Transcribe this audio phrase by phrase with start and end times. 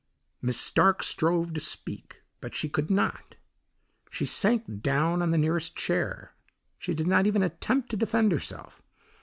[0.41, 3.35] Miss Stark strove to speak but she could not.
[4.09, 6.33] She sank down on the nearest chair.
[6.79, 8.81] She did not even attempt to defend herself.